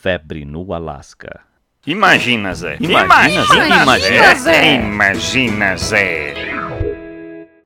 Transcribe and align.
Febre 0.00 0.46
no 0.46 0.72
Alasca. 0.72 1.42
Imagina, 1.86 2.54
Zé. 2.54 2.78
Imagina, 2.80 3.44
Zé. 3.44 3.68
Imagina, 3.68 4.34
Zé. 4.34 4.74
Imagina, 4.76 5.76
Zé. 5.76 6.34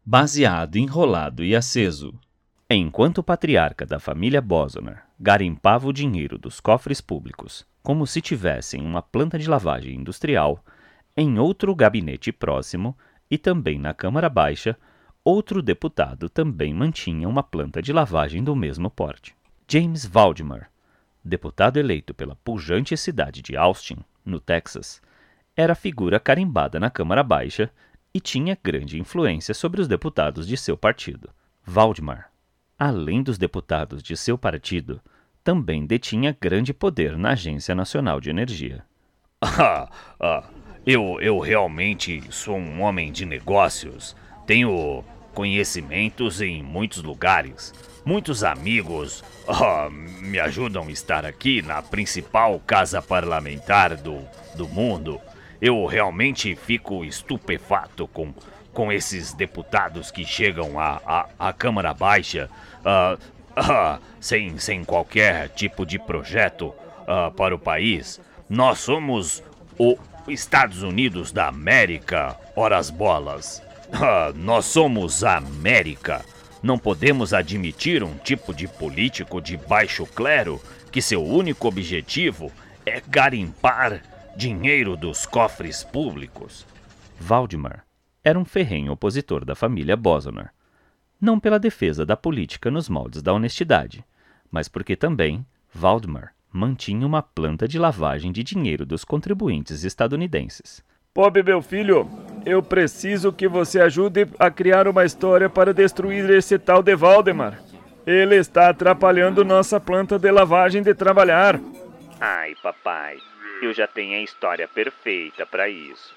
Baseado, 0.04 0.74
enrolado 0.74 1.44
e 1.44 1.54
aceso. 1.54 2.12
Enquanto 2.68 3.18
o 3.18 3.22
patriarca 3.22 3.86
da 3.86 4.00
família 4.00 4.40
Bosonar 4.40 5.06
garimpava 5.20 5.86
o 5.86 5.92
dinheiro 5.92 6.36
dos 6.36 6.58
cofres 6.58 7.00
públicos 7.00 7.64
como 7.84 8.04
se 8.04 8.20
tivessem 8.20 8.82
uma 8.82 9.00
planta 9.00 9.38
de 9.38 9.48
lavagem 9.48 9.94
industrial, 9.94 10.58
em 11.16 11.38
outro 11.38 11.72
gabinete 11.72 12.32
próximo 12.32 12.98
e 13.30 13.38
também 13.38 13.78
na 13.78 13.94
Câmara 13.94 14.28
Baixa, 14.28 14.76
outro 15.22 15.62
deputado 15.62 16.28
também 16.28 16.74
mantinha 16.74 17.28
uma 17.28 17.44
planta 17.44 17.80
de 17.80 17.92
lavagem 17.92 18.42
do 18.42 18.56
mesmo 18.56 18.90
porte. 18.90 19.36
James 19.68 20.04
Valdemar, 20.04 20.68
deputado 21.24 21.78
eleito 21.78 22.12
pela 22.12 22.36
pujante 22.36 22.96
cidade 22.96 23.40
de 23.40 23.56
Austin, 23.56 23.98
no 24.24 24.38
Texas, 24.38 25.00
era 25.56 25.74
figura 25.74 26.20
carimbada 26.20 26.78
na 26.78 26.90
Câmara 26.90 27.22
Baixa 27.22 27.70
e 28.12 28.20
tinha 28.20 28.58
grande 28.62 28.98
influência 28.98 29.54
sobre 29.54 29.80
os 29.80 29.88
deputados 29.88 30.46
de 30.46 30.56
seu 30.56 30.76
partido. 30.76 31.30
Valdemar, 31.64 32.30
além 32.78 33.22
dos 33.22 33.38
deputados 33.38 34.02
de 34.02 34.16
seu 34.16 34.36
partido, 34.36 35.00
também 35.42 35.86
detinha 35.86 36.36
grande 36.38 36.72
poder 36.72 37.16
na 37.16 37.30
Agência 37.30 37.74
Nacional 37.74 38.20
de 38.20 38.30
Energia. 38.30 38.84
Ah, 39.46 39.90
ah, 40.18 40.44
eu, 40.86 41.20
eu 41.20 41.38
realmente 41.38 42.22
sou 42.30 42.56
um 42.56 42.80
homem 42.80 43.12
de 43.12 43.26
negócios. 43.26 44.16
Tenho 44.46 45.04
conhecimentos 45.34 46.40
em 46.40 46.62
muitos 46.62 47.02
lugares. 47.02 47.72
Muitos 48.04 48.44
amigos 48.44 49.24
ah, 49.48 49.88
me 49.90 50.38
ajudam 50.38 50.88
a 50.88 50.90
estar 50.90 51.24
aqui 51.24 51.62
na 51.62 51.80
principal 51.80 52.60
casa 52.66 53.00
parlamentar 53.00 53.96
do, 53.96 54.20
do 54.54 54.68
mundo. 54.68 55.18
Eu 55.58 55.86
realmente 55.86 56.54
fico 56.54 57.02
estupefato 57.02 58.06
com, 58.06 58.34
com 58.74 58.92
esses 58.92 59.32
deputados 59.32 60.10
que 60.10 60.22
chegam 60.22 60.78
à, 60.78 61.28
à, 61.38 61.52
Câmara 61.54 61.94
Baixa 61.94 62.50
ah, 62.84 63.16
ah, 63.56 63.98
sem, 64.20 64.58
sem 64.58 64.84
qualquer 64.84 65.48
tipo 65.48 65.86
de 65.86 65.98
projeto 65.98 66.74
ah, 67.08 67.32
para 67.34 67.54
o 67.54 67.58
país. 67.58 68.20
Nós 68.50 68.80
somos 68.80 69.42
o 69.78 69.96
Estados 70.28 70.82
Unidos 70.82 71.32
da 71.32 71.48
América, 71.48 72.36
horas 72.54 72.90
bolas. 72.90 73.62
Nós 74.34 74.66
somos 74.66 75.24
a 75.24 75.38
América. 75.38 76.22
Não 76.64 76.78
podemos 76.78 77.34
admitir 77.34 78.02
um 78.02 78.16
tipo 78.16 78.54
de 78.54 78.66
político 78.66 79.38
de 79.38 79.54
baixo 79.54 80.06
clero 80.06 80.58
que 80.90 81.02
seu 81.02 81.22
único 81.22 81.68
objetivo 81.68 82.50
é 82.86 83.02
garimpar 83.06 84.02
dinheiro 84.34 84.96
dos 84.96 85.26
cofres 85.26 85.84
públicos. 85.84 86.66
Valdemar 87.20 87.84
era 88.24 88.38
um 88.38 88.46
ferrenho 88.46 88.92
opositor 88.92 89.44
da 89.44 89.54
família 89.54 89.94
Bosonar 89.94 90.54
não 91.20 91.38
pela 91.38 91.58
defesa 91.58 92.06
da 92.06 92.16
política 92.16 92.70
nos 92.70 92.88
moldes 92.88 93.20
da 93.20 93.34
honestidade, 93.34 94.02
mas 94.50 94.66
porque 94.66 94.96
também 94.96 95.44
Valdemar 95.70 96.32
mantinha 96.50 97.06
uma 97.06 97.20
planta 97.20 97.68
de 97.68 97.78
lavagem 97.78 98.32
de 98.32 98.42
dinheiro 98.42 98.86
dos 98.86 99.04
contribuintes 99.04 99.84
estadunidenses. 99.84 100.82
Bob, 101.16 101.40
meu 101.44 101.62
filho, 101.62 102.10
eu 102.44 102.60
preciso 102.60 103.32
que 103.32 103.46
você 103.46 103.80
ajude 103.80 104.26
a 104.36 104.50
criar 104.50 104.88
uma 104.88 105.04
história 105.04 105.48
para 105.48 105.72
destruir 105.72 106.28
esse 106.28 106.58
tal 106.58 106.82
de 106.82 106.96
Valdemar. 106.96 107.62
Ele 108.04 108.34
está 108.34 108.70
atrapalhando 108.70 109.44
nossa 109.44 109.78
planta 109.78 110.18
de 110.18 110.28
lavagem 110.32 110.82
de 110.82 110.92
trabalhar. 110.92 111.60
Ai, 112.20 112.56
papai, 112.60 113.18
eu 113.62 113.72
já 113.72 113.86
tenho 113.86 114.18
a 114.18 114.22
história 114.22 114.66
perfeita 114.66 115.46
para 115.46 115.68
isso. 115.68 116.12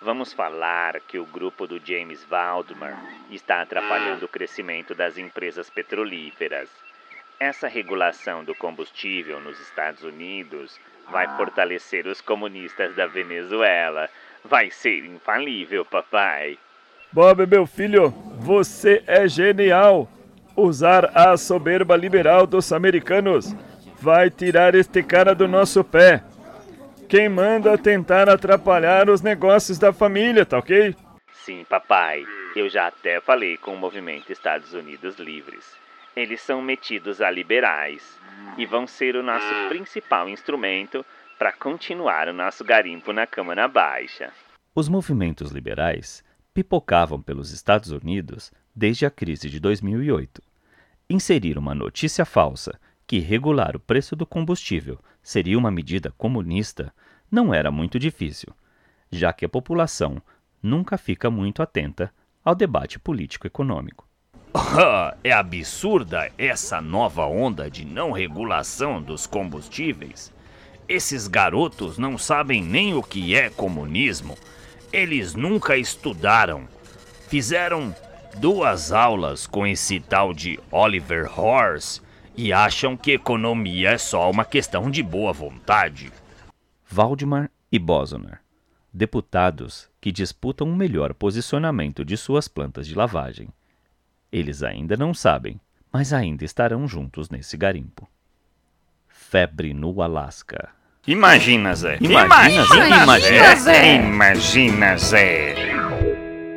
Vamos 0.00 0.32
falar 0.32 0.98
que 1.02 1.20
o 1.20 1.24
grupo 1.24 1.68
do 1.68 1.78
James 1.78 2.26
Waldman 2.28 2.96
está 3.30 3.62
atrapalhando 3.62 4.24
o 4.24 4.28
crescimento 4.28 4.92
das 4.92 5.16
empresas 5.16 5.70
petrolíferas. 5.70 6.68
Essa 7.38 7.68
regulação 7.68 8.42
do 8.42 8.56
combustível 8.56 9.38
nos 9.38 9.60
Estados 9.60 10.02
Unidos 10.02 10.80
vai 11.10 11.28
fortalecer 11.36 12.06
os 12.06 12.20
comunistas 12.20 12.94
da 12.94 13.06
Venezuela. 13.06 14.08
Vai 14.44 14.70
ser 14.70 15.04
infalível, 15.04 15.84
papai. 15.84 16.58
Bob, 17.12 17.46
meu 17.46 17.66
filho, 17.66 18.10
você 18.38 19.02
é 19.06 19.28
genial. 19.28 20.08
Usar 20.56 21.10
a 21.16 21.36
soberba 21.36 21.96
liberal 21.96 22.46
dos 22.46 22.72
americanos 22.72 23.54
vai 24.00 24.30
tirar 24.30 24.74
este 24.74 25.02
cara 25.02 25.34
do 25.34 25.48
nosso 25.48 25.82
pé 25.82 26.22
quem 27.12 27.28
manda 27.28 27.76
tentar 27.76 28.26
atrapalhar 28.30 29.10
os 29.10 29.20
negócios 29.20 29.78
da 29.78 29.92
família, 29.92 30.46
tá 30.46 30.56
ok? 30.56 30.96
Sim, 31.44 31.62
papai. 31.68 32.24
Eu 32.56 32.70
já 32.70 32.86
até 32.86 33.20
falei 33.20 33.58
com 33.58 33.74
o 33.74 33.76
movimento 33.76 34.32
Estados 34.32 34.72
Unidos 34.72 35.18
Livres. 35.18 35.76
Eles 36.16 36.40
são 36.40 36.62
metidos 36.62 37.20
a 37.20 37.30
liberais 37.30 38.18
e 38.56 38.66
vão 38.66 38.86
ser 38.86 39.16
o 39.16 39.22
nosso 39.22 39.68
principal 39.68 40.28
instrumento 40.28 41.04
para 41.38 41.52
continuar 41.52 42.28
o 42.28 42.32
nosso 42.32 42.64
garimpo 42.64 43.12
na 43.12 43.26
Câmara 43.26 43.66
Baixa. 43.66 44.32
Os 44.74 44.88
movimentos 44.88 45.50
liberais 45.50 46.24
pipocavam 46.54 47.20
pelos 47.20 47.50
Estados 47.50 47.90
Unidos 47.90 48.52
desde 48.74 49.06
a 49.06 49.10
crise 49.10 49.50
de 49.50 49.58
2008. 49.58 50.42
Inserir 51.08 51.58
uma 51.58 51.74
notícia 51.74 52.24
falsa 52.24 52.78
que 53.06 53.18
regular 53.18 53.76
o 53.76 53.80
preço 53.80 54.14
do 54.14 54.24
combustível 54.24 54.98
seria 55.22 55.58
uma 55.58 55.70
medida 55.70 56.10
comunista 56.16 56.94
não 57.30 57.52
era 57.52 57.70
muito 57.70 57.98
difícil, 57.98 58.54
já 59.10 59.32
que 59.32 59.44
a 59.44 59.48
população 59.48 60.22
nunca 60.62 60.96
fica 60.96 61.30
muito 61.30 61.62
atenta 61.62 62.12
ao 62.44 62.54
debate 62.54 62.98
político-econômico. 62.98 64.06
é 65.24 65.32
absurda 65.32 66.30
essa 66.36 66.80
nova 66.80 67.26
onda 67.26 67.70
de 67.70 67.84
não 67.84 68.12
regulação 68.12 69.00
dos 69.00 69.26
combustíveis. 69.26 70.32
Esses 70.88 71.26
garotos 71.26 71.96
não 71.96 72.18
sabem 72.18 72.62
nem 72.62 72.94
o 72.94 73.02
que 73.02 73.34
é 73.34 73.48
comunismo. 73.48 74.36
Eles 74.92 75.34
nunca 75.34 75.76
estudaram. 75.76 76.68
Fizeram 77.28 77.94
duas 78.36 78.92
aulas 78.92 79.46
com 79.46 79.66
esse 79.66 80.00
tal 80.00 80.34
de 80.34 80.60
Oliver 80.70 81.30
Horse 81.38 82.02
e 82.36 82.52
acham 82.52 82.96
que 82.96 83.12
economia 83.12 83.90
é 83.90 83.98
só 83.98 84.30
uma 84.30 84.44
questão 84.44 84.90
de 84.90 85.02
boa 85.02 85.32
vontade. 85.32 86.12
Valdemar 86.86 87.50
e 87.70 87.78
Bosonar, 87.78 88.42
deputados 88.92 89.88
que 89.98 90.12
disputam 90.12 90.68
o 90.68 90.76
melhor 90.76 91.14
posicionamento 91.14 92.04
de 92.04 92.18
suas 92.18 92.48
plantas 92.48 92.86
de 92.86 92.94
lavagem. 92.94 93.48
Eles 94.32 94.62
ainda 94.62 94.96
não 94.96 95.12
sabem, 95.12 95.60
mas 95.92 96.12
ainda 96.12 96.44
estarão 96.44 96.88
juntos 96.88 97.28
nesse 97.28 97.56
garimpo. 97.56 98.08
Febre 99.06 99.74
no 99.74 100.00
Alasca. 100.00 100.70
Imagina, 101.06 101.74
Zé. 101.74 101.98
Imagina, 102.00 102.64
Zé. 102.64 102.88
Imagina, 103.02 103.54
Zé. 103.56 103.94
Imagina, 103.96 104.96
Zé. 104.96 105.71